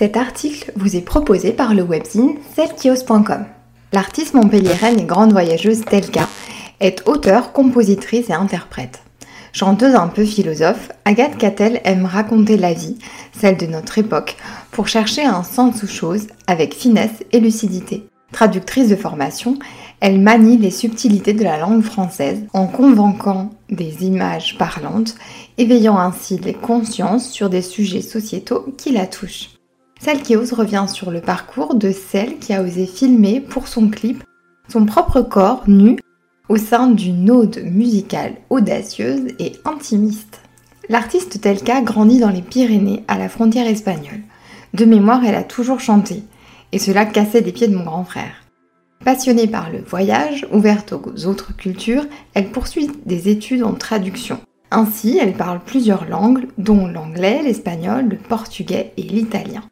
[0.00, 3.44] Cet article vous est proposé par le webzine selkios.com.
[3.92, 6.26] L'artiste montpelliéraine et grande voyageuse Telka
[6.80, 9.02] est auteure, compositrice et interprète.
[9.52, 12.96] Chanteuse un peu philosophe, Agathe Cattel aime raconter la vie,
[13.38, 14.38] celle de notre époque,
[14.70, 18.06] pour chercher un sens aux choses avec finesse et lucidité.
[18.32, 19.58] Traductrice de formation,
[20.00, 25.14] elle manie les subtilités de la langue française en convainquant des images parlantes,
[25.58, 29.59] éveillant ainsi les consciences sur des sujets sociétaux qui la touchent.
[30.00, 33.88] Celle qui ose revient sur le parcours de celle qui a osé filmer pour son
[33.88, 34.24] clip
[34.70, 35.98] son propre corps nu
[36.48, 40.40] au sein d'une ode musicale audacieuse et intimiste.
[40.88, 44.22] L'artiste Telka grandit dans les Pyrénées à la frontière espagnole.
[44.74, 46.22] De mémoire, elle a toujours chanté,
[46.72, 48.44] et cela cassait des pieds de mon grand frère.
[49.04, 54.40] Passionnée par le voyage, ouverte aux autres cultures, elle poursuit des études en traduction.
[54.70, 59.62] Ainsi, elle parle plusieurs langues, dont l'anglais, l'espagnol, le portugais et l'italien.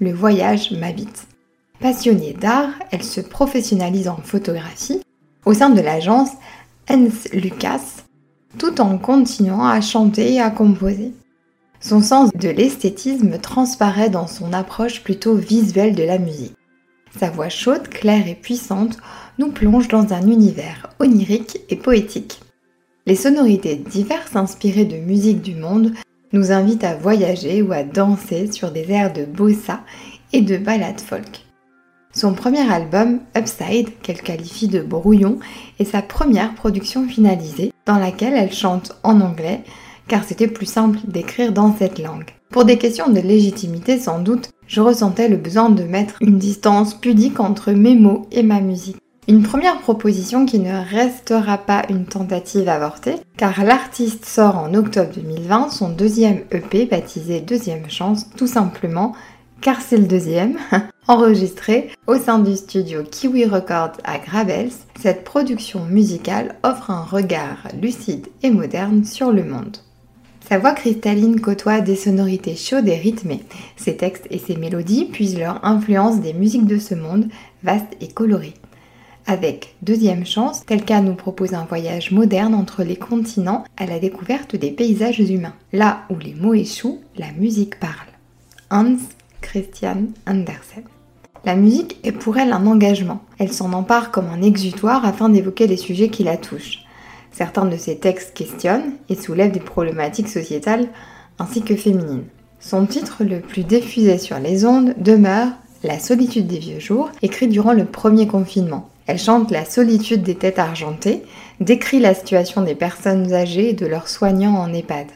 [0.00, 1.28] Le voyage m'habite.
[1.80, 5.00] Passionnée d'art, elle se professionnalise en photographie
[5.44, 6.30] au sein de l'agence
[6.90, 8.02] Hans Lucas,
[8.58, 11.12] tout en continuant à chanter et à composer.
[11.80, 16.56] Son sens de l'esthétisme transparaît dans son approche plutôt visuelle de la musique.
[17.18, 18.96] Sa voix chaude, claire et puissante
[19.38, 22.40] nous plonge dans un univers onirique et poétique.
[23.06, 25.92] Les sonorités diverses inspirées de musique du monde
[26.34, 29.80] nous invitent à voyager ou à danser sur des airs de bossa
[30.32, 31.46] et de ballades folk.
[32.12, 35.38] Son premier album, Upside, qu'elle qualifie de brouillon,
[35.78, 39.62] est sa première production finalisée, dans laquelle elle chante en anglais,
[40.08, 42.30] car c'était plus simple d'écrire dans cette langue.
[42.50, 46.94] Pour des questions de légitimité sans doute, je ressentais le besoin de mettre une distance
[46.94, 48.96] pudique entre mes mots et ma musique.
[49.26, 55.12] Une première proposition qui ne restera pas une tentative avortée, car l'artiste sort en octobre
[55.14, 59.14] 2020 son deuxième EP baptisé Deuxième Chance, tout simplement
[59.62, 60.58] car c'est le deuxième,
[61.08, 67.68] enregistré au sein du studio Kiwi Records à Gravels, cette production musicale offre un regard
[67.80, 69.78] lucide et moderne sur le monde.
[70.46, 73.42] Sa voix cristalline côtoie des sonorités chaudes et rythmées.
[73.78, 77.28] Ses textes et ses mélodies puisent leur influence des musiques de ce monde,
[77.62, 78.52] vaste et coloré.
[79.26, 84.54] Avec Deuxième Chance, Telka nous propose un voyage moderne entre les continents à la découverte
[84.54, 85.54] des paysages humains.
[85.72, 87.94] Là où les mots échouent, la musique parle.
[88.70, 88.98] Hans
[89.40, 90.84] Christian Andersen.
[91.46, 93.22] La musique est pour elle un engagement.
[93.38, 96.84] Elle s'en empare comme un exutoire afin d'évoquer les sujets qui la touchent.
[97.32, 100.88] Certains de ses textes questionnent et soulèvent des problématiques sociétales
[101.38, 102.24] ainsi que féminines.
[102.60, 105.48] Son titre le plus diffusé sur les ondes demeure
[105.84, 108.88] La solitude des vieux jours, écrit durant le premier confinement.
[109.06, 111.24] Elle chante la solitude des têtes argentées,
[111.60, 115.08] décrit la situation des personnes âgées et de leurs soignants en EHPAD,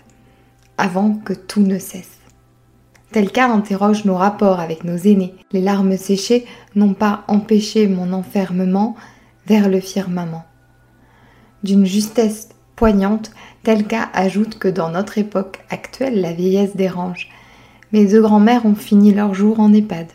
[0.77, 2.19] avant que tout ne cesse.
[3.13, 5.35] Tel cas interroge nos rapports avec nos aînés.
[5.53, 8.95] Les larmes séchées n'ont pas empêché mon enfermement
[9.47, 10.45] vers le firmament.
[11.63, 13.31] D'une justesse poignante,
[13.63, 17.31] tel cas ajoute que dans notre époque actuelle, la vieillesse dérange.
[17.95, 20.09] Mes deux grands-mères ont fini leur jour en EHPAD.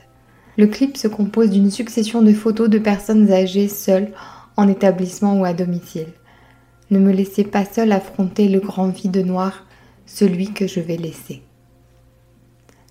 [0.58, 4.12] Le clip se compose d'une succession de photos de personnes âgées seules,
[4.56, 6.14] en établissement ou à domicile.
[6.92, 9.66] Ne me laissez pas seule affronter le grand vide noir,
[10.06, 11.42] celui que je vais laisser.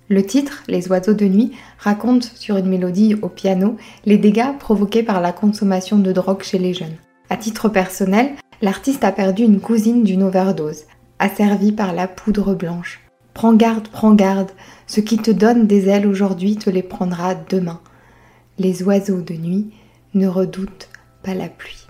[0.08, 5.02] Le titre, Les oiseaux de nuit, raconte sur une mélodie au piano les dégâts provoqués
[5.02, 6.96] par la consommation de drogue chez les jeunes.
[7.30, 10.82] À titre personnel, l'artiste a perdu une cousine d'une overdose,
[11.18, 13.00] asservie par la poudre blanche.
[13.34, 14.50] Prends garde, prends garde,
[14.86, 17.80] ce qui te donne des ailes aujourd'hui te les prendra demain.
[18.58, 19.70] Les oiseaux de nuit
[20.14, 20.88] ne redoutent
[21.22, 21.86] pas la pluie.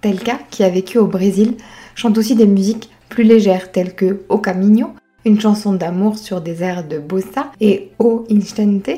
[0.00, 1.56] Telka, qui a vécu au Brésil,
[1.94, 4.88] chante aussi des musiques plus légères telles que O Caminho,
[5.24, 8.90] une chanson d'amour sur des airs de bossa, et O Instante,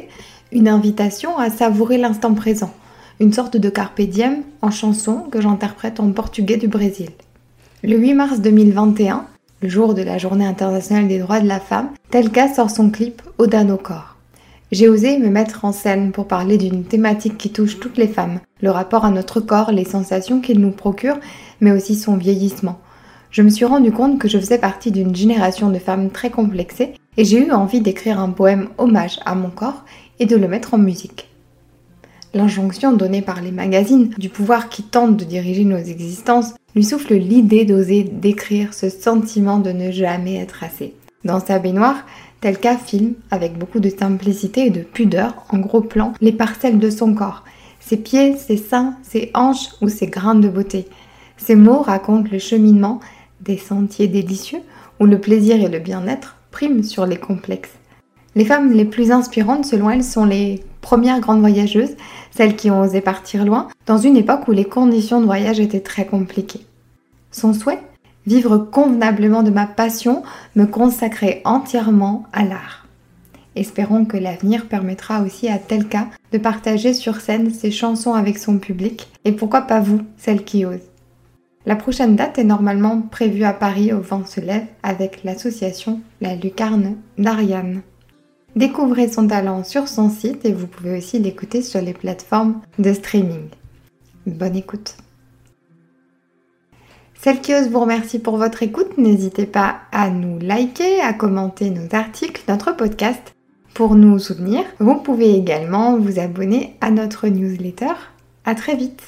[0.50, 2.72] une invitation à savourer l'instant présent,
[3.20, 7.10] une sorte de carpe diem en chanson que j'interprète en portugais du Brésil.
[7.82, 9.26] Le 8 mars 2021,
[9.68, 13.64] jour de la Journée internationale des droits de la femme, Telka sort son clip Oda
[13.64, 14.16] no corps.
[14.72, 18.40] J'ai osé me mettre en scène pour parler d'une thématique qui touche toutes les femmes,
[18.60, 21.18] le rapport à notre corps, les sensations qu'il nous procure,
[21.60, 22.78] mais aussi son vieillissement
[23.34, 26.94] je me suis rendu compte que je faisais partie d'une génération de femmes très complexées
[27.16, 29.84] et j'ai eu envie d'écrire un poème hommage à mon corps
[30.20, 31.33] et de le mettre en musique.
[32.34, 37.14] L'injonction donnée par les magazines du pouvoir qui tente de diriger nos existences lui souffle
[37.14, 40.94] l'idée d'oser décrire ce sentiment de ne jamais être assez.
[41.24, 42.04] Dans sa baignoire,
[42.40, 46.90] Telka filme, avec beaucoup de simplicité et de pudeur, en gros plan, les parcelles de
[46.90, 47.44] son corps,
[47.78, 50.88] ses pieds, ses seins, ses hanches ou ses grains de beauté.
[51.36, 52.98] Ces mots racontent le cheminement
[53.42, 54.60] des sentiers délicieux
[54.98, 57.78] où le plaisir et le bien-être priment sur les complexes.
[58.36, 61.96] Les femmes les plus inspirantes, selon elle, sont les premières grandes voyageuses,
[62.32, 65.80] celles qui ont osé partir loin, dans une époque où les conditions de voyage étaient
[65.80, 66.66] très compliquées.
[67.30, 67.80] Son souhait?
[68.26, 70.22] Vivre convenablement de ma passion,
[70.56, 72.86] me consacrer entièrement à l'art.
[73.54, 78.58] Espérons que l'avenir permettra aussi à Telka de partager sur scène ses chansons avec son
[78.58, 80.90] public, et pourquoi pas vous, celles qui osent.
[81.66, 86.34] La prochaine date est normalement prévue à Paris au vent se lève avec l'association La
[86.34, 87.82] Lucarne d'Ariane.
[88.56, 92.92] Découvrez son talent sur son site et vous pouvez aussi l'écouter sur les plateformes de
[92.92, 93.48] streaming.
[94.26, 94.96] Bonne écoute.
[97.20, 98.98] Celle qui ose vous remercie pour votre écoute.
[98.98, 103.34] N'hésitez pas à nous liker, à commenter nos articles, notre podcast.
[103.72, 107.94] Pour nous soutenir, vous pouvez également vous abonner à notre newsletter.
[108.44, 109.02] À très vite.